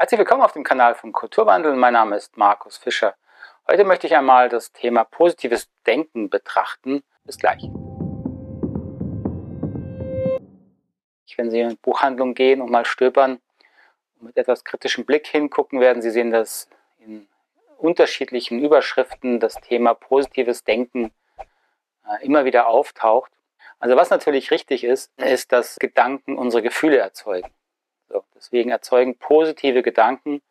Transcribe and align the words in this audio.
Herzlich 0.00 0.18
willkommen 0.18 0.40
auf 0.40 0.52
dem 0.52 0.64
Kanal 0.64 0.94
von 0.94 1.12
Kulturwandel. 1.12 1.74
Mein 1.76 1.92
Name 1.92 2.16
ist 2.16 2.38
Markus 2.38 2.78
Fischer. 2.78 3.16
Heute 3.68 3.84
möchte 3.84 4.06
ich 4.06 4.16
einmal 4.16 4.48
das 4.48 4.72
Thema 4.72 5.04
positives 5.04 5.68
Denken 5.86 6.30
betrachten. 6.30 7.02
Bis 7.24 7.36
gleich. 7.36 7.60
Wenn 11.36 11.50
Sie 11.50 11.60
in 11.60 11.66
eine 11.66 11.76
Buchhandlung 11.76 12.32
gehen 12.32 12.62
und 12.62 12.70
mal 12.70 12.86
stöbern 12.86 13.40
und 14.18 14.28
mit 14.28 14.38
etwas 14.38 14.64
kritischem 14.64 15.04
Blick 15.04 15.26
hingucken, 15.26 15.80
werden 15.80 16.00
Sie 16.00 16.10
sehen, 16.10 16.30
dass 16.30 16.70
in 17.00 17.28
unterschiedlichen 17.76 18.58
Überschriften 18.58 19.38
das 19.38 19.56
Thema 19.56 19.92
positives 19.92 20.64
Denken 20.64 21.12
äh, 22.08 22.24
immer 22.24 22.46
wieder 22.46 22.68
auftaucht. 22.68 23.30
Also 23.78 23.96
was 23.96 24.08
natürlich 24.08 24.50
richtig 24.50 24.82
ist, 24.82 25.12
ist, 25.18 25.52
dass 25.52 25.76
Gedanken 25.76 26.38
unsere 26.38 26.62
Gefühle 26.62 26.96
erzeugen. 26.96 27.50
So, 28.10 28.24
deswegen 28.34 28.70
erzeugen 28.70 29.16
positive 29.16 29.82
Gedanken 29.82 30.42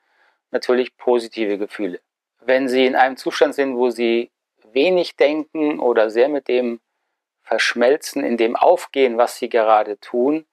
natürlich 0.50 0.96
positive 0.98 1.58
Gefühle. 1.58 2.00
Wenn 2.40 2.70
Sie 2.70 2.86
in 2.86 2.96
einem 2.96 3.18
Zustand 3.18 3.54
sind, 3.54 3.76
wo 3.76 3.90
Sie 3.90 4.32
wenig 4.72 5.18
denken 5.18 5.80
oder 5.80 6.10
sehr 6.10 6.30
mit 6.30 6.48
dem 6.48 6.80
verschmelzen, 7.44 8.24
in 8.24 8.38
dem 8.38 8.56
aufgehen, 8.56 9.18
was 9.18 9.38
Sie 9.38 9.50
gerade 9.50 10.00
tun, 10.00 10.46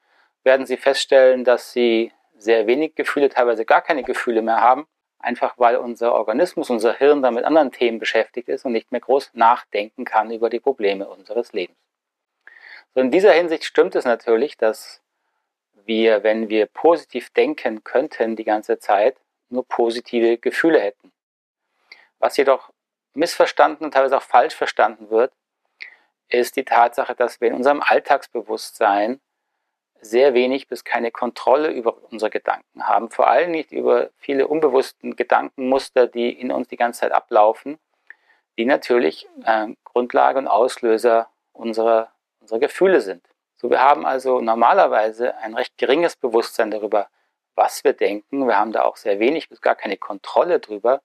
werden 0.43 0.67
Sie 0.67 0.77
feststellen, 0.77 1.45
dass 1.45 1.73
Sie 1.73 2.13
sehr 2.37 2.67
wenig 2.67 2.97
Gefühle, 2.97 3.29
teilweise 3.29 3.65
gar 3.65 3.83
keine 3.83 4.03
Gefühle 4.03 4.43
mehr 4.43 4.61
haben, 4.61 4.87
einfach 5.19 5.55
weil 5.59 5.77
unser 5.77 6.13
Organismus, 6.15 6.71
unser 6.71 6.95
Hirn 6.95 7.23
dann 7.23 7.35
mit 7.35 7.45
anderen 7.45 7.71
Themen 7.71 7.99
beschäftigt 7.99 8.49
ist 8.49 8.65
und 8.65 8.73
nicht 8.73 8.91
mehr 8.93 9.01
groß 9.01 9.31
nachdenken 9.35 10.05
kann 10.05 10.31
über 10.31 10.51
die 10.51 10.61
Probleme 10.61 11.09
unseres 11.09 11.53
Lebens. 11.53 11.79
So 12.95 13.01
in 13.01 13.11
dieser 13.11 13.33
Hinsicht 13.33 13.65
stimmt 13.65 13.95
es 13.95 14.05
natürlich, 14.05 14.57
dass 14.57 15.03
wir, 15.87 16.23
wenn 16.23 16.49
wir 16.49 16.67
positiv 16.67 17.31
denken 17.31 17.85
könnten 17.85 18.37
die 18.37 18.45
ganze 18.45 18.79
Zeit, 18.79 19.17
nur 19.49 19.67
positive 19.67 20.39
Gefühle 20.39 20.81
hätten. 20.81 21.13
Was 22.19 22.37
jedoch 22.37 22.71
missverstanden 23.15 23.85
und 23.85 23.93
teilweise 23.93 24.17
auch 24.17 24.23
falsch 24.23 24.55
verstanden 24.55 25.11
wird, 25.11 25.33
ist 26.29 26.57
die 26.57 26.65
Tatsache, 26.65 27.15
dass 27.15 27.41
wir 27.41 27.49
in 27.49 27.55
unserem 27.55 27.83
Alltagsbewusstsein 27.83 29.21
sehr 30.01 30.35
wenig 30.35 30.69
bis 30.69 30.85
keine 30.85 31.11
Kontrolle 31.11 31.71
über 31.71 31.97
unsere 32.11 32.31
Gedanken 32.31 32.87
haben. 32.87 33.11
Vor 33.11 33.29
allem 33.29 33.51
nicht 33.51 33.73
über 33.73 34.11
viele 34.17 34.47
unbewussten 34.47 35.17
Gedankenmuster, 35.17 36.07
die 36.07 36.31
in 36.31 36.51
uns 36.51 36.69
die 36.69 36.77
ganze 36.77 37.01
Zeit 37.01 37.13
ablaufen, 37.13 37.79
die 38.59 38.65
natürlich 38.65 39.29
äh, 39.45 39.69
Grundlage 39.85 40.39
und 40.39 40.49
Auslöser 40.49 41.31
unserer, 41.53 42.13
unserer 42.41 42.59
Gefühle 42.61 43.01
sind. 43.01 43.23
Wir 43.71 43.81
haben 43.81 44.07
also 44.07 44.41
normalerweise 44.41 45.37
ein 45.39 45.55
recht 45.55 45.77
geringes 45.79 46.17
Bewusstsein 46.17 46.71
darüber, 46.71 47.09
was 47.55 47.85
wir 47.85 47.93
denken. 47.93 48.47
Wir 48.47 48.59
haben 48.59 48.73
da 48.73 48.83
auch 48.83 48.97
sehr 48.97 49.19
wenig 49.19 49.49
bis 49.49 49.61
gar 49.61 49.75
keine 49.75 49.97
Kontrolle 49.97 50.61
drüber. 50.61 51.01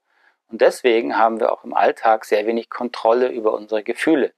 Und 0.50 0.62
deswegen 0.62 1.18
haben 1.18 1.40
wir 1.40 1.52
auch 1.52 1.64
im 1.64 1.74
Alltag 1.74 2.26
sehr 2.26 2.46
wenig 2.46 2.70
Kontrolle 2.70 3.30
über 3.30 3.54
unsere 3.54 3.84
Gefühle. 3.84 4.34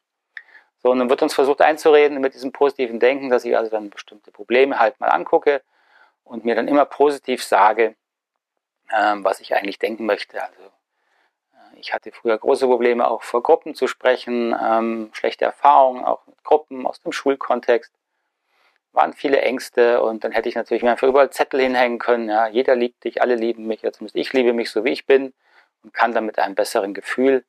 So, 0.78 0.92
und 0.92 1.00
dann 1.00 1.10
wird 1.10 1.22
uns 1.22 1.34
versucht 1.34 1.62
einzureden 1.62 2.20
mit 2.20 2.34
diesem 2.36 2.52
positiven 2.52 3.00
Denken, 3.00 3.30
dass 3.30 3.46
ich 3.46 3.58
also 3.58 3.72
dann 3.72 3.90
bestimmte 3.90 4.32
Probleme 4.32 4.80
halt 4.80 5.00
mal 5.00 5.08
angucke 5.08 5.62
und 6.24 6.46
mir 6.46 6.56
dann 6.56 6.68
immer 6.68 6.86
positiv 6.86 7.44
sage, 7.44 7.96
ähm, 8.92 9.24
was 9.24 9.40
ich 9.40 9.56
eigentlich 9.56 9.80
denken 9.80 10.06
möchte. 10.06 10.44
Also 10.44 10.62
äh, 10.62 11.80
ich 11.80 11.94
hatte 11.94 12.12
früher 12.12 12.38
große 12.38 12.68
Probleme, 12.68 13.08
auch 13.08 13.24
vor 13.24 13.42
Gruppen 13.42 13.76
zu 13.76 13.88
sprechen, 13.88 14.56
ähm, 14.62 15.10
schlechte 15.14 15.46
Erfahrungen 15.46 16.04
auch 16.04 16.28
mit 16.28 16.44
Gruppen 16.44 16.86
aus 16.86 17.00
dem 17.00 17.12
Schulkontext 17.12 17.94
waren 18.94 19.14
viele 19.14 19.42
Ängste 19.42 20.02
und 20.02 20.24
dann 20.24 20.32
hätte 20.32 20.48
ich 20.48 20.56
natürlich 20.56 20.84
mir 20.84 20.92
einfach 20.92 21.08
überall 21.08 21.32
Zettel 21.32 21.60
hinhängen 21.60 22.00
können. 22.00 22.30
Ja, 22.30 22.48
jeder 22.48 22.76
liebt 22.76 23.04
dich, 23.04 23.22
alle 23.22 23.36
lieben 23.36 23.66
mich, 23.66 23.82
oder 23.82 23.92
zumindest 23.92 24.16
ich 24.16 24.32
liebe 24.34 24.54
mich 24.54 24.72
so 24.72 24.86
wie 24.86 24.92
ich 24.92 25.06
bin 25.06 25.34
und 25.84 25.94
kann 25.94 26.14
dann 26.14 26.26
mit 26.26 26.40
einem 26.40 26.56
besseren 26.56 26.94
Gefühl 26.94 27.44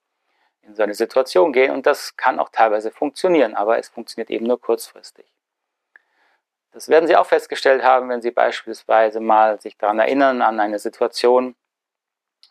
in 0.63 0.75
so 0.75 0.83
eine 0.83 0.95
Situation 0.95 1.53
gehen 1.53 1.71
und 1.71 1.87
das 1.87 2.17
kann 2.17 2.39
auch 2.39 2.49
teilweise 2.49 2.91
funktionieren, 2.91 3.55
aber 3.55 3.79
es 3.79 3.89
funktioniert 3.89 4.31
eben 4.31 4.47
nur 4.47 4.61
kurzfristig. 4.61 5.27
Das 6.73 6.89
werden 6.89 7.07
Sie 7.07 7.15
auch 7.15 7.27
festgestellt 7.27 7.85
haben, 7.85 8.09
wenn 8.09 8.23
Sie 8.23 8.31
beispielsweise 8.31 9.21
mal 9.21 9.61
sich 9.61 9.77
daran 9.77 10.01
erinnern 10.01 10.43
an 10.43 10.59
eine 10.59 10.79
Situation, 10.79 11.55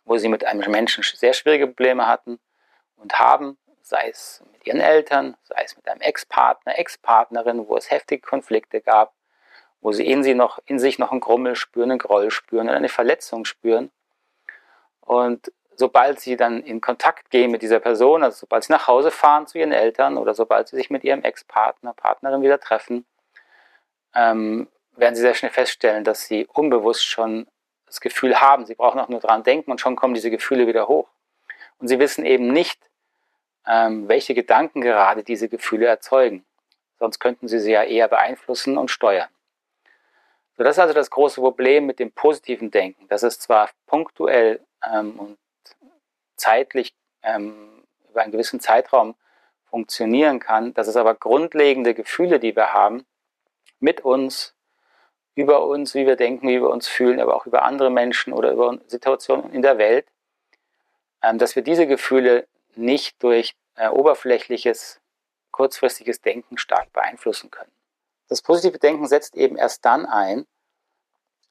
wo 0.05 0.17
Sie 0.17 0.29
mit 0.29 0.45
einem 0.45 0.71
Menschen 0.71 1.03
sehr 1.03 1.33
schwierige 1.33 1.67
Probleme 1.67 2.07
hatten 2.07 2.39
und 2.95 3.19
haben 3.19 3.57
sei 3.83 4.09
es 4.09 4.41
mit 4.53 4.65
ihren 4.65 4.79
Eltern, 4.79 5.35
sei 5.43 5.61
es 5.63 5.75
mit 5.75 5.87
einem 5.87 6.01
Ex-Partner, 6.01 6.79
Ex-Partnerin, 6.79 7.67
wo 7.67 7.75
es 7.75 7.91
heftige 7.91 8.21
Konflikte 8.21 8.81
gab, 8.81 9.13
wo 9.81 9.91
sie 9.91 10.07
in, 10.07 10.23
sie 10.23 10.33
noch, 10.33 10.59
in 10.65 10.79
sich 10.79 10.97
noch 10.97 11.11
einen 11.11 11.19
Grummel 11.19 11.55
spüren, 11.55 11.91
einen 11.91 11.99
Groll 11.99 12.31
spüren 12.31 12.69
oder 12.69 12.77
eine 12.77 12.89
Verletzung 12.89 13.43
spüren. 13.43 13.91
Und 15.01 15.51
sobald 15.75 16.21
sie 16.21 16.37
dann 16.37 16.63
in 16.63 16.79
Kontakt 16.79 17.29
gehen 17.29 17.51
mit 17.51 17.61
dieser 17.61 17.81
Person, 17.81 18.23
also 18.23 18.37
sobald 18.39 18.63
sie 18.63 18.71
nach 18.71 18.87
Hause 18.87 19.11
fahren 19.11 19.47
zu 19.47 19.57
ihren 19.57 19.73
Eltern 19.73 20.17
oder 20.17 20.33
sobald 20.33 20.69
sie 20.69 20.77
sich 20.77 20.89
mit 20.89 21.03
ihrem 21.03 21.21
Ex-Partner, 21.21 21.93
Partnerin 21.93 22.41
wieder 22.41 22.61
treffen, 22.61 23.05
ähm, 24.15 24.69
werden 24.95 25.15
sie 25.15 25.21
sehr 25.21 25.33
schnell 25.33 25.51
feststellen, 25.51 26.05
dass 26.05 26.25
sie 26.25 26.47
unbewusst 26.53 27.05
schon 27.05 27.47
das 27.85 27.99
Gefühl 27.99 28.39
haben, 28.39 28.65
sie 28.65 28.75
brauchen 28.75 28.99
auch 28.99 29.09
nur 29.09 29.19
dran 29.19 29.43
denken 29.43 29.71
und 29.71 29.81
schon 29.81 29.97
kommen 29.97 30.13
diese 30.13 30.31
Gefühle 30.31 30.67
wieder 30.67 30.87
hoch. 30.87 31.09
Und 31.79 31.89
sie 31.89 31.99
wissen 31.99 32.25
eben 32.25 32.47
nicht, 32.47 32.79
ähm, 33.67 34.07
welche 34.07 34.33
Gedanken 34.33 34.81
gerade 34.81 35.23
diese 35.23 35.49
Gefühle 35.49 35.85
erzeugen. 35.85 36.45
Sonst 36.99 37.19
könnten 37.19 37.47
sie 37.47 37.59
sie 37.59 37.71
ja 37.71 37.83
eher 37.83 38.07
beeinflussen 38.07 38.77
und 38.77 38.91
steuern. 38.91 39.29
So, 40.57 40.63
das 40.63 40.75
ist 40.75 40.79
also 40.79 40.93
das 40.93 41.09
große 41.09 41.41
Problem 41.41 41.85
mit 41.85 41.99
dem 41.99 42.11
positiven 42.11 42.69
Denken, 42.69 43.07
dass 43.07 43.23
es 43.23 43.39
zwar 43.39 43.69
punktuell 43.87 44.59
ähm, 44.87 45.19
und 45.19 45.37
zeitlich 46.35 46.93
ähm, 47.23 47.83
über 48.09 48.21
einen 48.21 48.31
gewissen 48.31 48.59
Zeitraum 48.59 49.15
funktionieren 49.65 50.39
kann, 50.39 50.73
dass 50.75 50.87
es 50.87 50.95
aber 50.95 51.15
grundlegende 51.15 51.95
Gefühle, 51.95 52.39
die 52.39 52.55
wir 52.55 52.73
haben, 52.73 53.05
mit 53.79 54.01
uns, 54.01 54.53
über 55.33 55.65
uns, 55.65 55.95
wie 55.95 56.05
wir 56.05 56.15
denken, 56.15 56.47
wie 56.47 56.61
wir 56.61 56.69
uns 56.69 56.87
fühlen, 56.87 57.19
aber 57.19 57.35
auch 57.35 57.47
über 57.47 57.63
andere 57.63 57.89
Menschen 57.89 58.33
oder 58.33 58.51
über 58.51 58.77
Situationen 58.85 59.51
in 59.51 59.63
der 59.63 59.79
Welt, 59.79 60.05
ähm, 61.23 61.39
dass 61.39 61.55
wir 61.55 61.63
diese 61.63 61.87
Gefühle 61.87 62.47
nicht 62.77 63.21
durch 63.23 63.55
äh, 63.75 63.87
oberflächliches, 63.87 65.01
kurzfristiges 65.51 66.21
Denken 66.21 66.57
stark 66.57 66.91
beeinflussen 66.93 67.51
können. 67.51 67.71
Das 68.29 68.41
positive 68.41 68.79
Denken 68.79 69.07
setzt 69.07 69.35
eben 69.35 69.57
erst 69.57 69.85
dann 69.85 70.05
ein, 70.05 70.45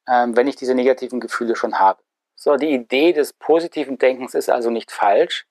ähm, 0.09 0.37
wenn 0.37 0.49
ich 0.49 0.57
diese 0.57 0.75
negativen 0.75 1.21
Gefühle 1.21 1.57
schon 1.57 1.79
habe. 1.79 2.03
So, 2.35 2.57
die 2.57 2.73
Idee 2.73 3.13
des 3.13 3.33
positiven 3.33 3.99
Denkens 3.99 4.35
ist 4.35 4.51
also 4.51 4.71
nicht 4.71 4.91
falsch, 4.91 5.47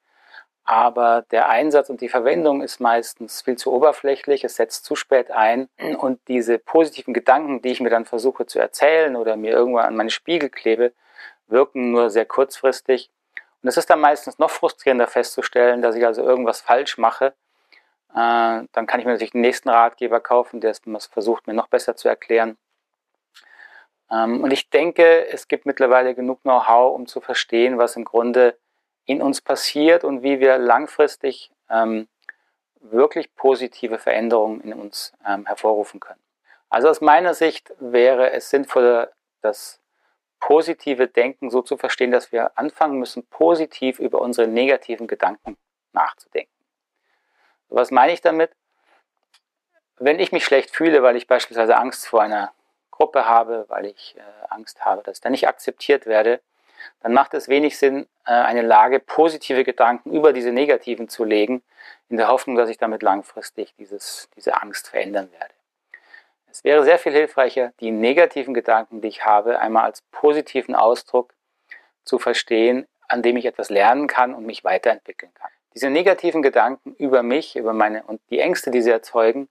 aber 0.63 1.25
der 1.31 1.49
Einsatz 1.49 1.89
und 1.89 2.01
die 2.01 2.09
Verwendung 2.09 2.61
ist 2.61 2.79
meistens 2.79 3.41
viel 3.41 3.57
zu 3.57 3.71
oberflächlich, 3.71 4.43
es 4.43 4.55
setzt 4.55 4.85
zu 4.85 4.95
spät 4.95 5.31
ein 5.31 5.69
und 5.99 6.19
diese 6.27 6.59
positiven 6.59 7.13
Gedanken, 7.13 7.61
die 7.61 7.69
ich 7.69 7.81
mir 7.81 7.89
dann 7.89 8.05
versuche 8.05 8.45
zu 8.45 8.59
erzählen 8.59 9.15
oder 9.15 9.35
mir 9.37 9.51
irgendwann 9.51 9.85
an 9.85 9.95
meine 9.95 10.11
Spiegel 10.11 10.49
klebe, 10.49 10.93
wirken 11.47 11.91
nur 11.91 12.09
sehr 12.09 12.25
kurzfristig 12.25 13.09
und 13.61 13.69
es 13.69 13.77
ist 13.77 13.89
dann 13.89 13.99
meistens 13.99 14.39
noch 14.39 14.49
frustrierender 14.49 15.07
festzustellen, 15.07 15.81
dass 15.81 15.95
ich 15.95 16.05
also 16.05 16.23
irgendwas 16.23 16.61
falsch 16.61 16.97
mache. 16.97 17.33
Äh, 18.13 18.65
dann 18.71 18.87
kann 18.87 18.99
ich 18.99 19.05
mir 19.05 19.13
natürlich 19.13 19.31
den 19.31 19.41
nächsten 19.41 19.69
Ratgeber 19.69 20.19
kaufen, 20.19 20.61
der 20.61 20.71
es 20.71 20.81
versucht, 21.07 21.47
mir 21.47 21.53
noch 21.53 21.67
besser 21.67 21.95
zu 21.95 22.07
erklären. 22.07 22.57
Ähm, 24.11 24.43
und 24.43 24.51
ich 24.51 24.69
denke, 24.69 25.27
es 25.27 25.47
gibt 25.47 25.65
mittlerweile 25.65 26.15
genug 26.15 26.41
Know-how, 26.41 26.95
um 26.95 27.07
zu 27.07 27.21
verstehen, 27.21 27.77
was 27.77 27.95
im 27.95 28.03
Grunde 28.03 28.57
in 29.05 29.21
uns 29.21 29.41
passiert 29.41 30.03
und 30.03 30.23
wie 30.23 30.39
wir 30.39 30.57
langfristig 30.57 31.51
ähm, 31.69 32.07
wirklich 32.81 33.33
positive 33.35 33.99
Veränderungen 33.99 34.61
in 34.61 34.73
uns 34.73 35.13
ähm, 35.27 35.45
hervorrufen 35.45 35.99
können. 35.99 36.19
Also 36.69 36.89
aus 36.89 37.01
meiner 37.01 37.33
Sicht 37.33 37.73
wäre 37.79 38.31
es 38.31 38.49
sinnvoller, 38.49 39.11
das 39.41 39.80
positive 40.41 41.07
Denken 41.07 41.49
so 41.49 41.61
zu 41.61 41.77
verstehen, 41.77 42.11
dass 42.11 42.33
wir 42.33 42.57
anfangen 42.57 42.99
müssen, 42.99 43.25
positiv 43.27 43.99
über 43.99 44.19
unsere 44.19 44.47
negativen 44.47 45.07
Gedanken 45.07 45.55
nachzudenken. 45.93 46.51
Was 47.69 47.91
meine 47.91 48.11
ich 48.11 48.19
damit? 48.19 48.51
Wenn 49.97 50.19
ich 50.19 50.33
mich 50.33 50.43
schlecht 50.43 50.71
fühle, 50.71 51.03
weil 51.03 51.15
ich 51.15 51.27
beispielsweise 51.27 51.77
Angst 51.77 52.07
vor 52.07 52.21
einer 52.21 52.51
Gruppe 52.89 53.25
habe, 53.25 53.65
weil 53.69 53.85
ich 53.85 54.15
äh, 54.17 54.21
Angst 54.49 54.83
habe, 54.83 55.03
dass 55.03 55.17
ich 55.17 55.21
da 55.21 55.29
nicht 55.29 55.47
akzeptiert 55.47 56.05
werde, 56.05 56.41
dann 57.01 57.13
macht 57.13 57.33
es 57.33 57.47
wenig 57.47 57.77
Sinn, 57.77 58.07
äh, 58.25 58.31
eine 58.31 58.63
Lage 58.63 58.99
positive 58.99 59.63
Gedanken 59.63 60.11
über 60.11 60.33
diese 60.33 60.51
negativen 60.51 61.07
zu 61.07 61.23
legen, 61.23 61.63
in 62.09 62.17
der 62.17 62.27
Hoffnung, 62.27 62.55
dass 62.55 62.69
ich 62.69 62.77
damit 62.77 63.03
langfristig 63.03 63.73
dieses, 63.75 64.27
diese 64.35 64.61
Angst 64.61 64.89
verändern 64.89 65.31
werde. 65.31 65.53
Es 66.51 66.65
wäre 66.65 66.83
sehr 66.83 66.99
viel 66.99 67.13
hilfreicher, 67.13 67.71
die 67.79 67.91
negativen 67.91 68.53
Gedanken, 68.53 69.01
die 69.01 69.07
ich 69.07 69.25
habe, 69.25 69.59
einmal 69.59 69.85
als 69.85 70.01
positiven 70.11 70.75
Ausdruck 70.75 71.33
zu 72.03 72.19
verstehen, 72.19 72.87
an 73.07 73.21
dem 73.21 73.37
ich 73.37 73.45
etwas 73.45 73.69
lernen 73.69 74.07
kann 74.07 74.33
und 74.33 74.45
mich 74.45 74.63
weiterentwickeln 74.63 75.33
kann. 75.33 75.49
Diese 75.73 75.89
negativen 75.89 76.41
Gedanken 76.41 76.93
über 76.95 77.23
mich, 77.23 77.55
über 77.55 77.71
meine 77.71 78.03
und 78.03 78.19
die 78.29 78.39
Ängste, 78.39 78.69
die 78.69 78.81
sie 78.81 78.91
erzeugen, 78.91 79.47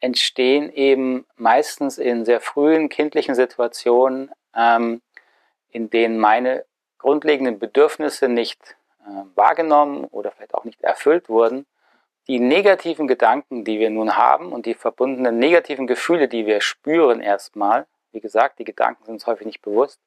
entstehen 0.00 0.72
eben 0.72 1.26
meistens 1.36 1.96
in 1.96 2.24
sehr 2.24 2.40
frühen 2.40 2.88
kindlichen 2.88 3.36
Situationen, 3.36 4.30
ähm, 4.54 5.02
in 5.70 5.90
denen 5.90 6.18
meine 6.18 6.64
grundlegenden 6.98 7.60
Bedürfnisse 7.60 8.28
nicht 8.28 8.76
äh, 9.00 9.10
wahrgenommen 9.36 10.04
oder 10.06 10.32
vielleicht 10.32 10.54
auch 10.54 10.64
nicht 10.64 10.82
erfüllt 10.82 11.28
wurden, 11.28 11.66
die 12.28 12.40
negativen 12.40 13.06
Gedanken, 13.06 13.64
die 13.64 13.78
wir 13.78 13.90
nun 13.90 14.16
haben 14.16 14.52
und 14.52 14.66
die 14.66 14.74
verbundenen 14.74 15.38
negativen 15.38 15.86
Gefühle, 15.86 16.28
die 16.28 16.46
wir 16.46 16.60
spüren 16.60 17.20
erstmal, 17.20 17.86
wie 18.12 18.20
gesagt, 18.20 18.58
die 18.58 18.64
Gedanken 18.64 19.04
sind 19.04 19.14
uns 19.14 19.26
häufig 19.26 19.46
nicht 19.46 19.62
bewusst, 19.62 20.00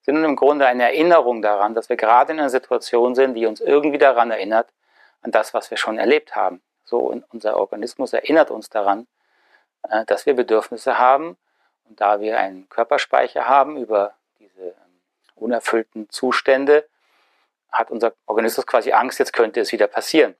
sind 0.00 0.14
nun 0.14 0.24
im 0.24 0.36
Grunde 0.36 0.66
eine 0.66 0.84
Erinnerung 0.84 1.42
daran, 1.42 1.74
dass 1.74 1.88
wir 1.88 1.96
gerade 1.96 2.32
in 2.32 2.38
einer 2.38 2.50
Situation 2.50 3.14
sind, 3.14 3.34
die 3.34 3.46
uns 3.46 3.60
irgendwie 3.60 3.98
daran 3.98 4.30
erinnert, 4.30 4.68
an 5.22 5.32
das, 5.32 5.52
was 5.52 5.70
wir 5.70 5.76
schon 5.76 5.98
erlebt 5.98 6.36
haben. 6.36 6.62
So, 6.84 7.12
unser 7.30 7.56
Organismus 7.58 8.12
erinnert 8.12 8.52
uns 8.52 8.70
daran, 8.70 9.08
äh, 9.90 10.04
dass 10.04 10.24
wir 10.24 10.34
Bedürfnisse 10.34 10.98
haben. 10.98 11.36
Und 11.88 12.00
da 12.00 12.20
wir 12.20 12.38
einen 12.38 12.68
Körperspeicher 12.68 13.48
haben 13.48 13.76
über 13.76 14.14
diese 14.38 14.68
ähm, 14.68 14.74
unerfüllten 15.34 16.08
Zustände, 16.10 16.86
hat 17.72 17.90
unser 17.90 18.12
Organismus 18.26 18.66
quasi 18.66 18.92
Angst, 18.92 19.18
jetzt 19.18 19.32
könnte 19.32 19.60
es 19.60 19.72
wieder 19.72 19.88
passieren. 19.88 20.36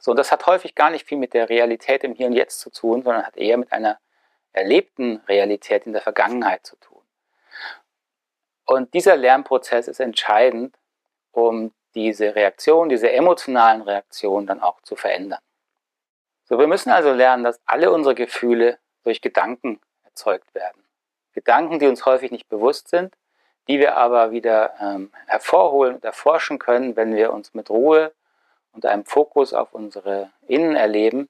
So, 0.00 0.12
und 0.12 0.16
das 0.16 0.32
hat 0.32 0.46
häufig 0.46 0.74
gar 0.74 0.90
nicht 0.90 1.06
viel 1.06 1.18
mit 1.18 1.34
der 1.34 1.48
Realität 1.48 2.04
im 2.04 2.14
Hier 2.14 2.26
und 2.26 2.32
Jetzt 2.32 2.60
zu 2.60 2.70
tun, 2.70 3.02
sondern 3.02 3.26
hat 3.26 3.36
eher 3.36 3.56
mit 3.56 3.72
einer 3.72 3.98
erlebten 4.52 5.18
Realität 5.28 5.86
in 5.86 5.92
der 5.92 6.02
Vergangenheit 6.02 6.64
zu 6.66 6.76
tun. 6.76 7.02
Und 8.64 8.92
dieser 8.94 9.16
Lernprozess 9.16 9.88
ist 9.88 10.00
entscheidend, 10.00 10.76
um 11.32 11.72
diese 11.94 12.34
Reaktion, 12.34 12.88
diese 12.88 13.10
emotionalen 13.10 13.82
Reaktionen 13.82 14.46
dann 14.46 14.60
auch 14.60 14.80
zu 14.82 14.94
verändern. 14.94 15.40
So, 16.44 16.58
wir 16.58 16.66
müssen 16.66 16.90
also 16.90 17.12
lernen, 17.12 17.44
dass 17.44 17.60
alle 17.66 17.90
unsere 17.90 18.14
Gefühle 18.14 18.78
durch 19.04 19.20
Gedanken 19.20 19.80
erzeugt 20.04 20.54
werden. 20.54 20.84
Gedanken, 21.32 21.78
die 21.78 21.86
uns 21.86 22.04
häufig 22.04 22.30
nicht 22.30 22.48
bewusst 22.48 22.88
sind, 22.88 23.14
die 23.68 23.78
wir 23.78 23.96
aber 23.96 24.30
wieder 24.32 24.74
ähm, 24.80 25.12
hervorholen 25.26 25.96
und 25.96 26.04
erforschen 26.04 26.58
können, 26.58 26.96
wenn 26.96 27.14
wir 27.14 27.32
uns 27.32 27.54
mit 27.54 27.70
Ruhe 27.70 28.12
und 28.72 28.86
einem 28.86 29.04
Fokus 29.04 29.52
auf 29.52 29.72
unsere 29.72 30.30
Innenerleben 30.46 31.28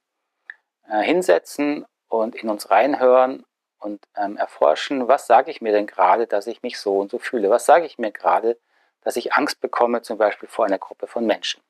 äh, 0.89 1.01
hinsetzen 1.03 1.87
und 2.09 2.35
in 2.35 2.49
uns 2.49 2.71
reinhören 2.71 3.45
und 3.79 4.05
ähm, 4.17 4.37
erforschen, 4.37 5.09
was 5.09 5.27
sage 5.27 5.51
ich 5.51 5.61
mir 5.61 5.73
denn 5.73 5.87
gerade, 5.87 6.27
dass 6.27 6.47
ich 6.47 6.63
mich 6.63 6.79
so 6.79 6.99
und 6.99 7.11
so 7.11 7.19
fühle? 7.19 7.51
Was 7.51 7.67
sage 7.67 7.87
ich 7.87 7.99
mir 7.99 8.11
gerade, 8.11 8.59
dass 9.03 9.17
ich 9.17 9.33
Angst 9.33 9.61
bekomme, 9.61 10.03
zum 10.03 10.19
Beispiel 10.19 10.49
vor 10.49 10.67
einer 10.67 10.79
Gruppe 10.79 11.07
von 11.07 11.27
Menschen? 11.27 11.63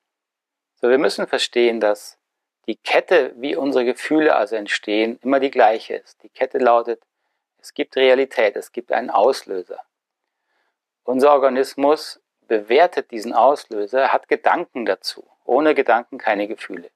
So, 0.81 0.89
wir 0.89 0.99
müssen 0.99 1.27
verstehen, 1.27 1.81
dass 1.81 2.19
die 2.67 2.77
Kette, 2.77 3.33
wie 3.37 3.57
unsere 3.57 3.85
Gefühle 3.85 4.37
also 4.37 4.55
entstehen, 4.57 5.19
immer 5.23 5.41
die 5.41 5.51
gleiche 5.51 5.97
ist. 5.97 6.23
Die 6.23 6.29
Kette 6.29 6.59
lautet, 6.59 7.03
es 7.61 7.75
gibt 7.75 7.97
Realität, 7.97 8.57
es 8.57 8.73
gibt 8.73 8.93
einen 8.93 9.11
Auslöser. 9.11 9.81
Unser 11.05 11.33
Organismus 11.33 12.21
bewertet 12.47 13.11
diesen 13.11 13.33
Auslöser, 13.33 14.13
hat 14.13 14.29
Gedanken 14.29 14.87
dazu. 14.87 15.29
Ohne 15.49 15.75
Gedanken 15.75 16.19
keine 16.19 16.47
Gefühle. 16.47 16.91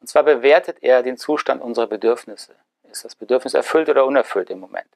Und 0.00 0.06
zwar 0.06 0.22
bewertet 0.22 0.78
er 0.80 1.02
den 1.02 1.18
Zustand 1.18 1.60
unserer 1.60 1.88
Bedürfnisse. 1.88 2.54
Ist 2.90 3.04
das 3.04 3.14
Bedürfnis 3.14 3.52
erfüllt 3.52 3.90
oder 3.90 4.06
unerfüllt 4.06 4.48
im 4.48 4.60
Moment? 4.60 4.88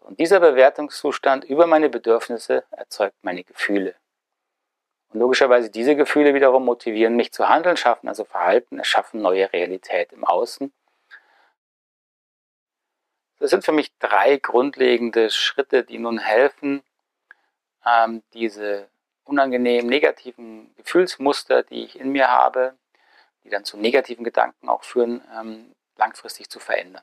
Und 0.00 0.20
dieser 0.20 0.40
Bewertungszustand 0.40 1.44
über 1.44 1.66
meine 1.66 1.88
Bedürfnisse 1.88 2.64
erzeugt 2.70 3.16
meine 3.22 3.44
Gefühle. 3.44 3.94
Und 5.08 5.20
logischerweise 5.20 5.70
diese 5.70 5.96
Gefühle 5.96 6.34
wiederum 6.34 6.66
motivieren 6.66 7.16
mich 7.16 7.32
zu 7.32 7.48
handeln, 7.48 7.78
schaffen 7.78 8.08
also 8.08 8.26
Verhalten, 8.26 8.78
erschaffen 8.78 9.22
neue 9.22 9.50
Realität 9.50 10.12
im 10.12 10.24
Außen. 10.24 10.70
Das 13.38 13.48
sind 13.48 13.64
für 13.64 13.72
mich 13.72 13.90
drei 14.00 14.36
grundlegende 14.36 15.30
Schritte, 15.30 15.82
die 15.82 15.98
nun 15.98 16.18
helfen, 16.18 16.82
ähm, 17.86 18.22
diese 18.34 18.86
unangenehmen, 19.24 19.88
negativen 19.88 20.74
Gefühlsmuster, 20.76 21.62
die 21.62 21.84
ich 21.84 21.98
in 21.98 22.10
mir 22.10 22.28
habe, 22.28 22.74
die 23.44 23.50
dann 23.50 23.64
zu 23.64 23.76
negativen 23.76 24.24
Gedanken 24.24 24.68
auch 24.68 24.84
führen, 24.84 25.22
ähm, 25.38 25.72
langfristig 25.96 26.48
zu 26.48 26.60
verändern. 26.60 27.02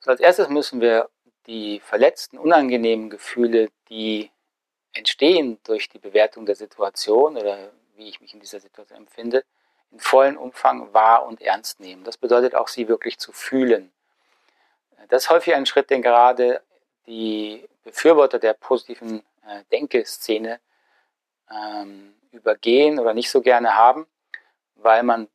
So 0.00 0.10
als 0.10 0.20
erstes 0.20 0.48
müssen 0.48 0.80
wir 0.80 1.08
die 1.46 1.80
verletzten, 1.80 2.38
unangenehmen 2.38 3.10
Gefühle, 3.10 3.70
die 3.88 4.30
entstehen 4.92 5.58
durch 5.64 5.88
die 5.88 5.98
Bewertung 5.98 6.46
der 6.46 6.54
Situation 6.54 7.36
oder 7.36 7.70
wie 7.96 8.08
ich 8.08 8.20
mich 8.20 8.34
in 8.34 8.40
dieser 8.40 8.60
Situation 8.60 8.98
empfinde, 8.98 9.44
in 9.90 10.00
vollen 10.00 10.36
Umfang 10.36 10.92
wahr 10.92 11.26
und 11.26 11.40
ernst 11.40 11.80
nehmen. 11.80 12.04
Das 12.04 12.16
bedeutet 12.16 12.54
auch, 12.54 12.68
sie 12.68 12.88
wirklich 12.88 13.18
zu 13.18 13.32
fühlen. 13.32 13.92
Das 15.08 15.24
ist 15.24 15.30
häufig 15.30 15.54
ein 15.54 15.66
Schritt, 15.66 15.90
den 15.90 16.02
gerade 16.02 16.62
die 17.06 17.68
Befürworter 17.84 18.38
der 18.38 18.54
positiven 18.54 19.20
äh, 19.46 19.62
Denke-Szene 19.70 20.60
ähm, 21.50 22.14
übergehen 22.32 22.98
oder 22.98 23.14
nicht 23.14 23.30
so 23.30 23.40
gerne 23.40 23.74
haben, 23.74 24.06
weil 24.76 25.02
man 25.02 25.28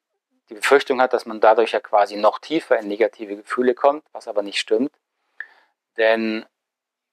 die 0.49 0.55
Befürchtung 0.55 1.01
hat, 1.01 1.13
dass 1.13 1.25
man 1.25 1.39
dadurch 1.39 1.71
ja 1.71 1.79
quasi 1.79 2.17
noch 2.17 2.39
tiefer 2.39 2.77
in 2.79 2.87
negative 2.87 3.35
Gefühle 3.35 3.75
kommt, 3.75 4.03
was 4.11 4.27
aber 4.27 4.41
nicht 4.41 4.59
stimmt. 4.59 4.91
Denn 5.97 6.45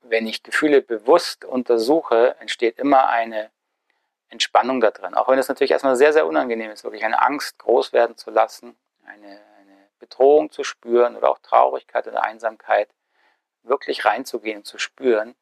wenn 0.00 0.26
ich 0.26 0.43
Gefühle 0.43 0.82
bewusst 0.82 1.44
untersuche, 1.44 2.37
entsteht 2.40 2.78
immer 2.78 3.08
eine 3.08 3.50
Entspannung 4.28 4.81
da 4.81 4.90
drin. 4.90 5.14
Auch 5.14 5.28
wenn 5.28 5.38
es 5.38 5.49
natürlich 5.49 5.70
erstmal 5.70 5.96
sehr, 5.96 6.12
sehr 6.12 6.26
unangenehm 6.26 6.70
ist, 6.70 6.84
wirklich 6.84 7.04
eine 7.04 7.22
Angst 7.22 7.58
groß 7.58 7.92
werden 7.92 8.16
zu 8.16 8.31
lassen, 8.31 8.76
eine, 9.04 9.40
eine 9.60 9.88
Bedrohung 9.99 10.50
zu 10.50 10.64
spüren 10.64 11.16
oder 11.16 11.31
auch 11.31 11.38
Traurigkeit 11.38 12.06
oder 12.06 12.22
Einsamkeit, 12.25 12.88
wirklich 13.62 14.04
reinzugehen 14.04 14.58
und 14.58 14.66
zu 14.66 14.78
spüren, 14.78 15.34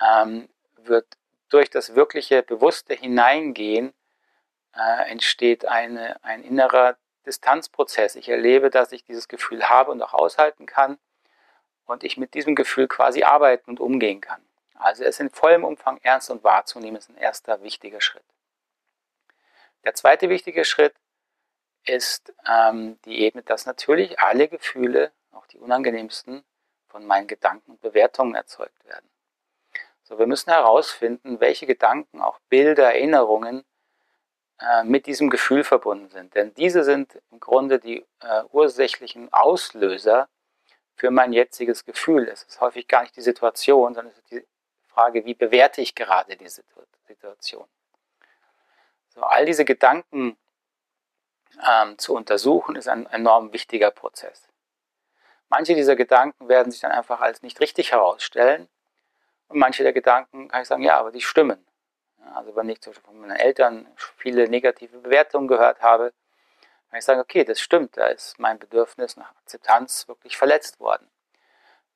ähm, 0.00 0.48
wird 0.76 1.06
durch 1.48 1.70
das 1.70 1.94
wirkliche 1.94 2.42
bewusste 2.42 2.94
Hineingehen 2.94 3.92
äh, 4.74 5.10
entsteht 5.10 5.64
eine, 5.66 6.22
ein 6.24 6.42
innerer 6.42 6.96
Distanzprozess. 7.24 8.16
Ich 8.16 8.28
erlebe, 8.28 8.70
dass 8.70 8.92
ich 8.92 9.04
dieses 9.04 9.28
Gefühl 9.28 9.68
habe 9.68 9.90
und 9.90 10.02
auch 10.02 10.14
aushalten 10.14 10.66
kann 10.66 10.98
und 11.86 12.04
ich 12.04 12.16
mit 12.16 12.34
diesem 12.34 12.54
Gefühl 12.54 12.88
quasi 12.88 13.22
arbeiten 13.22 13.70
und 13.70 13.80
umgehen 13.80 14.20
kann. 14.20 14.42
Also 14.74 15.04
es 15.04 15.20
in 15.20 15.30
vollem 15.30 15.64
Umfang 15.64 15.98
ernst 16.02 16.30
und 16.30 16.44
wahrzunehmen, 16.44 16.96
ist 16.96 17.08
ein 17.08 17.16
erster 17.16 17.62
wichtiger 17.62 18.00
Schritt. 18.00 18.24
Der 19.84 19.94
zweite 19.94 20.28
wichtige 20.28 20.64
Schritt 20.64 20.94
ist 21.84 22.34
ähm, 22.46 22.98
die 23.04 23.20
Ebene, 23.20 23.42
dass 23.42 23.66
natürlich 23.66 24.18
alle 24.18 24.48
Gefühle, 24.48 25.12
auch 25.32 25.46
die 25.46 25.58
unangenehmsten, 25.58 26.44
von 26.88 27.06
meinen 27.06 27.26
Gedanken 27.26 27.72
und 27.72 27.80
Bewertungen 27.80 28.34
erzeugt 28.34 28.84
werden. 28.84 29.08
So, 30.08 30.20
wir 30.20 30.28
müssen 30.28 30.52
herausfinden, 30.52 31.40
welche 31.40 31.66
Gedanken, 31.66 32.22
auch 32.22 32.38
Bilder, 32.48 32.94
Erinnerungen 32.94 33.64
äh, 34.60 34.84
mit 34.84 35.06
diesem 35.06 35.30
Gefühl 35.30 35.64
verbunden 35.64 36.10
sind. 36.10 36.36
Denn 36.36 36.54
diese 36.54 36.84
sind 36.84 37.20
im 37.32 37.40
Grunde 37.40 37.80
die 37.80 38.06
äh, 38.20 38.44
ursächlichen 38.52 39.32
Auslöser 39.32 40.28
für 40.94 41.10
mein 41.10 41.32
jetziges 41.32 41.84
Gefühl. 41.84 42.28
Es 42.28 42.44
ist 42.44 42.60
häufig 42.60 42.86
gar 42.86 43.02
nicht 43.02 43.16
die 43.16 43.20
Situation, 43.20 43.94
sondern 43.94 44.12
es 44.12 44.18
ist 44.18 44.30
die 44.30 44.46
Frage, 44.86 45.24
wie 45.24 45.34
bewerte 45.34 45.80
ich 45.80 45.96
gerade 45.96 46.36
diese 46.36 46.62
Situation. 47.08 47.66
So, 49.08 49.22
all 49.22 49.44
diese 49.44 49.64
Gedanken 49.64 50.36
ähm, 51.68 51.98
zu 51.98 52.14
untersuchen, 52.14 52.76
ist 52.76 52.86
ein 52.86 53.06
enorm 53.06 53.52
wichtiger 53.52 53.90
Prozess. 53.90 54.48
Manche 55.48 55.74
dieser 55.74 55.96
Gedanken 55.96 56.48
werden 56.48 56.70
sich 56.70 56.80
dann 56.80 56.92
einfach 56.92 57.20
als 57.20 57.42
nicht 57.42 57.58
richtig 57.58 57.90
herausstellen 57.90 58.68
und 59.48 59.58
manche 59.58 59.82
der 59.82 59.92
Gedanken 59.92 60.48
kann 60.48 60.62
ich 60.62 60.68
sagen, 60.68 60.82
ja, 60.82 60.98
aber 60.98 61.12
die 61.12 61.20
stimmen. 61.20 61.64
Also 62.34 62.56
wenn 62.56 62.68
ich 62.68 62.80
zum 62.80 62.92
Beispiel 62.92 63.10
von 63.10 63.20
meinen 63.20 63.36
Eltern 63.36 63.86
viele 64.16 64.48
negative 64.48 64.98
Bewertungen 64.98 65.46
gehört 65.46 65.80
habe, 65.80 66.12
kann 66.90 66.98
ich 66.98 67.04
sagen, 67.04 67.20
okay, 67.20 67.44
das 67.44 67.60
stimmt, 67.60 67.96
da 67.96 68.06
ist 68.08 68.38
mein 68.38 68.58
Bedürfnis 68.58 69.16
nach 69.16 69.30
Akzeptanz 69.36 70.08
wirklich 70.08 70.36
verletzt 70.36 70.80
worden. 70.80 71.08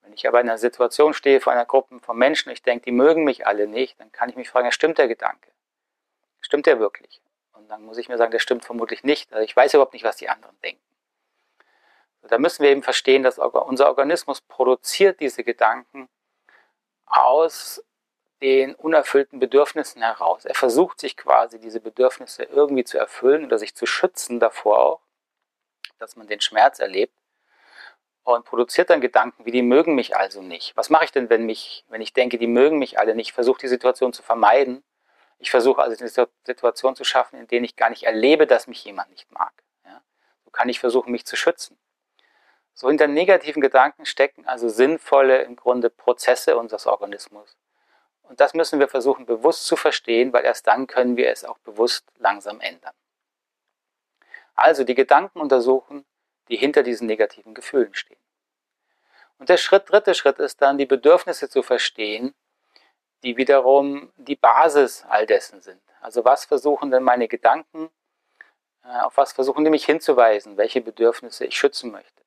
Wenn 0.03 0.13
ich 0.13 0.27
aber 0.27 0.41
in 0.41 0.49
einer 0.49 0.59
Situation 0.59 1.15
stehe 1.15 1.41
vor 1.41 1.53
einer 1.53 1.67
Gruppe 1.67 2.01
von 2.01 2.17
Menschen, 2.17 2.51
ich 2.51 2.63
denke, 2.63 2.85
die 2.85 2.93
mögen 2.93 3.25
mich 3.25 3.47
alle 3.47 3.67
nicht, 3.67 4.01
dann 4.01 4.11
kann 4.13 4.29
ich 4.29 4.37
mich 4.37 4.49
fragen, 4.49 4.67
ja, 4.67 4.73
stimmt 4.73 4.99
der 4.99 5.09
Gedanke? 5.09 5.51
Stimmt 6.41 6.67
der 6.67 6.81
wirklich? 6.81 7.21
Und 7.53 7.69
dann 7.69 7.83
muss 7.83 7.99
ich 7.99 8.09
mir 8.09 8.17
sagen, 8.17 8.31
der 8.31 8.39
stimmt 8.39 8.65
vermutlich 8.65 9.05
nicht. 9.05 9.33
Also 9.33 9.45
ich 9.45 9.55
weiß 9.55 9.75
überhaupt 9.75 9.93
nicht, 9.93 10.05
was 10.05 10.17
die 10.17 10.29
anderen 10.29 10.59
denken. 10.63 10.83
Da 12.23 12.39
müssen 12.39 12.63
wir 12.63 12.71
eben 12.71 12.83
verstehen, 12.83 13.23
dass 13.23 13.39
unser 13.39 13.89
Organismus 13.89 14.41
produziert 14.41 15.21
diese 15.21 15.45
Gedanken 15.45 16.09
aus 17.11 17.85
den 18.41 18.75
unerfüllten 18.75 19.39
Bedürfnissen 19.39 20.01
heraus. 20.01 20.45
Er 20.45 20.55
versucht 20.55 21.01
sich 21.01 21.17
quasi 21.17 21.61
diese 21.61 21.81
Bedürfnisse 21.81 22.45
irgendwie 22.45 22.85
zu 22.85 22.97
erfüllen 22.97 23.45
oder 23.45 23.59
sich 23.59 23.75
zu 23.75 23.85
schützen 23.85 24.41
davor 24.41 24.79
auch, 24.79 25.01
dass 25.99 26.17
man 26.17 26.27
den 26.27 26.41
Schmerz 26.41 26.79
erlebt 26.79 27.15
und 28.23 28.45
produziert 28.45 28.89
dann 28.89 29.01
Gedanken 29.01 29.45
wie 29.45 29.51
die 29.51 29.63
mögen 29.63 29.95
mich 29.95 30.17
also 30.17 30.41
nicht. 30.41 30.75
Was 30.77 30.89
mache 30.89 31.05
ich 31.05 31.13
denn, 31.13 31.29
wenn 31.29 31.45
mich, 31.45 31.85
wenn 31.89 32.01
ich 32.01 32.15
denke, 32.15 32.39
die 32.39 32.47
mögen 32.47 32.79
mich 32.79 32.99
alle 32.99 33.15
nicht? 33.15 33.29
Ich 33.29 33.33
versuche 33.35 33.61
die 33.61 33.69
Situation 33.69 34.13
zu 34.13 34.23
vermeiden. 34.23 34.83
Ich 35.39 35.51
versuche 35.51 35.83
also 35.83 35.99
eine 35.99 36.29
Situation 36.45 36.97
zu 36.97 37.05
schaffen, 37.05 37.39
in 37.39 37.47
der 37.47 37.63
ich 37.63 37.77
gar 37.77 37.91
nicht 37.91 38.05
erlebe, 38.05 38.47
dass 38.47 38.67
mich 38.67 38.85
jemand 38.85 39.11
nicht 39.11 39.31
mag. 39.33 39.53
Ja? 39.85 40.03
So 40.45 40.51
kann 40.51 40.69
ich 40.69 40.81
versuchen, 40.81 41.11
mich 41.11 41.27
zu 41.27 41.37
schützen. 41.37 41.79
So 42.81 42.89
hinter 42.89 43.09
negativen 43.09 43.61
Gedanken 43.61 44.07
stecken 44.07 44.47
also 44.47 44.71
sinnvolle 44.71 45.43
im 45.43 45.55
Grunde 45.55 45.91
Prozesse 45.91 46.57
unseres 46.57 46.87
Organismus. 46.87 47.59
Und 48.23 48.41
das 48.41 48.55
müssen 48.55 48.81
wir 48.81 48.89
versuchen 48.89 49.27
bewusst 49.27 49.67
zu 49.67 49.77
verstehen, 49.77 50.33
weil 50.33 50.47
erst 50.47 50.67
dann 50.67 50.87
können 50.87 51.19
wir 51.19 51.29
es 51.29 51.45
auch 51.45 51.59
bewusst 51.59 52.07
langsam 52.17 52.59
ändern. 52.59 52.95
Also 54.55 54.85
die 54.85 54.95
Gedanken 54.95 55.41
untersuchen, 55.41 56.07
die 56.49 56.57
hinter 56.57 56.83
diesen 56.83 57.07
negativen 57.07 57.53
Gefühlen 57.53 57.93
stehen. 57.93 58.17
Und 59.39 59.51
der 59.51 59.59
Schritt, 59.59 59.91
dritte 59.91 60.15
Schritt 60.15 60.39
ist 60.39 60.63
dann, 60.63 60.79
die 60.79 60.87
Bedürfnisse 60.87 61.51
zu 61.51 61.63
verstehen, 61.63 62.35
die 63.25 63.37
wiederum 63.37 64.11
die 64.17 64.37
Basis 64.37 65.05
all 65.07 65.27
dessen 65.27 65.61
sind. 65.61 65.83
Also 66.01 66.25
was 66.25 66.47
versuchen 66.47 66.91
denn 66.91 67.03
meine 67.03 67.29
Gedanken, 67.29 67.91
äh, 68.85 69.01
auf 69.01 69.19
was 69.19 69.35
versuchen 69.35 69.65
die 69.65 69.71
mich 69.71 69.85
hinzuweisen, 69.85 70.57
welche 70.57 70.81
Bedürfnisse 70.81 71.45
ich 71.45 71.59
schützen 71.59 71.91
möchte. 71.91 72.20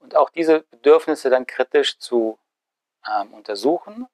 Und 0.00 0.16
auch 0.16 0.30
diese 0.30 0.60
Bedürfnisse 0.60 1.30
dann 1.30 1.46
kritisch 1.46 1.98
zu 1.98 2.38
ähm, 3.06 3.34
untersuchen, 3.34 4.06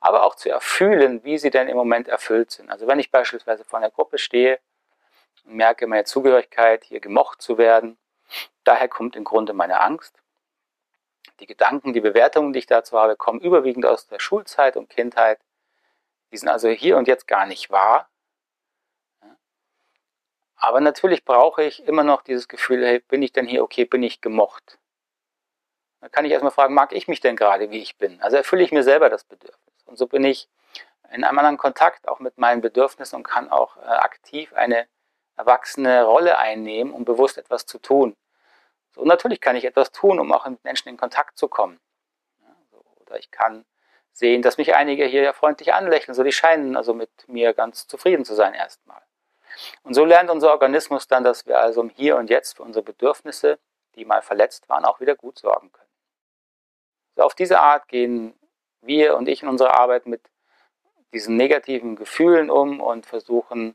aber 0.00 0.24
auch 0.24 0.34
zu 0.34 0.50
erfühlen, 0.50 1.24
wie 1.24 1.38
sie 1.38 1.50
denn 1.50 1.68
im 1.68 1.76
Moment 1.76 2.08
erfüllt 2.08 2.50
sind. 2.50 2.70
Also 2.70 2.86
wenn 2.86 2.98
ich 2.98 3.10
beispielsweise 3.10 3.64
vor 3.64 3.78
einer 3.78 3.90
Gruppe 3.90 4.18
stehe 4.18 4.60
und 5.44 5.54
merke 5.54 5.86
meine 5.86 6.04
Zugehörigkeit, 6.04 6.84
hier 6.84 7.00
gemocht 7.00 7.42
zu 7.42 7.58
werden, 7.58 7.98
daher 8.64 8.88
kommt 8.88 9.16
im 9.16 9.24
Grunde 9.24 9.52
meine 9.52 9.80
Angst. 9.80 10.22
Die 11.40 11.46
Gedanken, 11.46 11.92
die 11.92 12.00
Bewertungen, 12.00 12.52
die 12.52 12.60
ich 12.60 12.66
dazu 12.66 12.98
habe, 12.98 13.16
kommen 13.16 13.40
überwiegend 13.40 13.84
aus 13.84 14.06
der 14.06 14.18
Schulzeit 14.18 14.76
und 14.76 14.88
Kindheit. 14.88 15.38
Die 16.32 16.36
sind 16.38 16.48
also 16.48 16.68
hier 16.68 16.96
und 16.96 17.08
jetzt 17.08 17.26
gar 17.26 17.46
nicht 17.46 17.70
wahr. 17.70 18.08
Aber 20.56 20.80
natürlich 20.80 21.24
brauche 21.24 21.62
ich 21.62 21.86
immer 21.86 22.02
noch 22.02 22.22
dieses 22.22 22.48
Gefühl, 22.48 22.84
hey, 22.84 23.00
bin 23.00 23.22
ich 23.22 23.32
denn 23.32 23.46
hier 23.46 23.62
okay, 23.62 23.84
bin 23.84 24.02
ich 24.02 24.20
gemocht? 24.20 24.78
Da 26.00 26.08
kann 26.08 26.24
ich 26.24 26.32
erstmal 26.32 26.52
fragen, 26.52 26.74
mag 26.74 26.92
ich 26.92 27.08
mich 27.08 27.20
denn 27.20 27.36
gerade, 27.36 27.70
wie 27.70 27.80
ich 27.80 27.96
bin? 27.96 28.20
Also 28.20 28.36
erfülle 28.36 28.62
ich 28.62 28.72
mir 28.72 28.82
selber 28.82 29.08
das 29.08 29.24
Bedürfnis. 29.24 29.74
Und 29.86 29.96
so 29.96 30.06
bin 30.06 30.24
ich 30.24 30.48
in 31.12 31.24
einem 31.24 31.38
anderen 31.38 31.56
Kontakt 31.56 32.08
auch 32.08 32.20
mit 32.20 32.38
meinen 32.38 32.60
Bedürfnissen 32.60 33.16
und 33.16 33.22
kann 33.22 33.50
auch 33.50 33.76
äh, 33.76 33.80
aktiv 33.80 34.52
eine 34.52 34.86
erwachsene 35.36 36.04
Rolle 36.04 36.38
einnehmen, 36.38 36.92
um 36.92 37.04
bewusst 37.04 37.38
etwas 37.38 37.66
zu 37.66 37.78
tun. 37.78 38.16
So, 38.94 39.02
und 39.02 39.08
natürlich 39.08 39.40
kann 39.40 39.56
ich 39.56 39.64
etwas 39.64 39.92
tun, 39.92 40.18
um 40.18 40.32
auch 40.32 40.46
mit 40.46 40.62
Menschen 40.64 40.88
in 40.88 40.96
Kontakt 40.96 41.38
zu 41.38 41.48
kommen. 41.48 41.78
Ja, 42.40 42.54
so, 42.70 42.82
oder 43.04 43.18
ich 43.18 43.30
kann 43.30 43.64
sehen, 44.12 44.42
dass 44.42 44.56
mich 44.58 44.74
einige 44.74 45.04
hier 45.04 45.22
ja 45.22 45.32
freundlich 45.32 45.74
anlächeln, 45.74 46.14
so 46.14 46.22
die 46.22 46.32
scheinen 46.32 46.76
also 46.76 46.94
mit 46.94 47.10
mir 47.28 47.52
ganz 47.52 47.86
zufrieden 47.86 48.24
zu 48.24 48.34
sein 48.34 48.54
erstmal. 48.54 49.02
Und 49.82 49.94
so 49.94 50.04
lernt 50.04 50.30
unser 50.30 50.50
Organismus 50.50 51.06
dann, 51.06 51.24
dass 51.24 51.46
wir 51.46 51.58
also 51.58 51.82
im 51.82 51.90
Hier 51.90 52.16
und 52.16 52.30
Jetzt 52.30 52.56
für 52.56 52.62
unsere 52.62 52.82
Bedürfnisse, 52.82 53.58
die 53.94 54.04
mal 54.04 54.22
verletzt 54.22 54.68
waren, 54.68 54.84
auch 54.84 55.00
wieder 55.00 55.14
gut 55.14 55.38
sorgen 55.38 55.70
können. 55.72 55.85
So 57.16 57.22
auf 57.22 57.34
diese 57.34 57.60
Art 57.60 57.88
gehen 57.88 58.34
wir 58.82 59.16
und 59.16 59.28
ich 59.28 59.42
in 59.42 59.48
unserer 59.48 59.80
Arbeit 59.80 60.06
mit 60.06 60.20
diesen 61.12 61.36
negativen 61.36 61.96
Gefühlen 61.96 62.50
um 62.50 62.80
und 62.80 63.06
versuchen, 63.06 63.74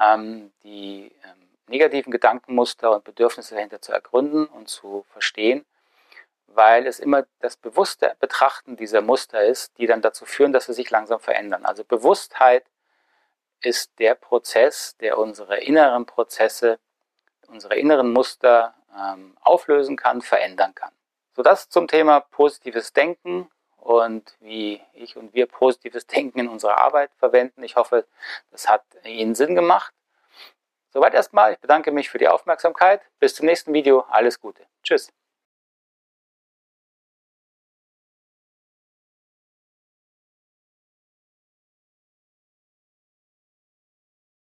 ähm, 0.00 0.52
die 0.62 1.12
ähm, 1.24 1.48
negativen 1.66 2.12
Gedankenmuster 2.12 2.92
und 2.92 3.04
Bedürfnisse 3.04 3.54
dahinter 3.54 3.82
zu 3.82 3.92
ergründen 3.92 4.46
und 4.46 4.68
zu 4.68 5.04
verstehen, 5.08 5.66
weil 6.46 6.86
es 6.86 7.00
immer 7.00 7.24
das 7.40 7.56
bewusste 7.56 8.14
Betrachten 8.20 8.76
dieser 8.76 9.00
Muster 9.00 9.42
ist, 9.42 9.76
die 9.78 9.86
dann 9.86 10.00
dazu 10.00 10.24
führen, 10.24 10.52
dass 10.52 10.66
sie 10.66 10.72
sich 10.72 10.90
langsam 10.90 11.20
verändern. 11.20 11.64
Also 11.66 11.84
Bewusstheit 11.84 12.64
ist 13.62 13.98
der 13.98 14.14
Prozess, 14.14 14.96
der 14.98 15.18
unsere 15.18 15.58
inneren 15.58 16.06
Prozesse, 16.06 16.78
unsere 17.48 17.74
inneren 17.76 18.12
Muster 18.12 18.74
ähm, 18.96 19.36
auflösen 19.40 19.96
kann, 19.96 20.22
verändern 20.22 20.74
kann. 20.74 20.92
So 21.32 21.42
das 21.42 21.68
zum 21.68 21.88
Thema 21.88 22.20
positives 22.20 22.92
Denken 22.92 23.48
und 23.76 24.36
wie 24.40 24.80
ich 24.92 25.16
und 25.16 25.34
wir 25.34 25.46
positives 25.46 26.06
Denken 26.08 26.40
in 26.40 26.48
unserer 26.48 26.78
Arbeit 26.78 27.10
verwenden. 27.18 27.62
Ich 27.62 27.76
hoffe, 27.76 28.06
das 28.50 28.68
hat 28.68 28.82
Ihnen 29.04 29.34
Sinn 29.34 29.54
gemacht. 29.54 29.94
Soweit 30.92 31.14
erstmal. 31.14 31.52
Ich 31.52 31.58
bedanke 31.60 31.92
mich 31.92 32.10
für 32.10 32.18
die 32.18 32.28
Aufmerksamkeit. 32.28 33.00
Bis 33.20 33.34
zum 33.34 33.46
nächsten 33.46 33.72
Video. 33.72 34.04
Alles 34.10 34.40
Gute. 34.40 34.66
Tschüss. 34.82 35.12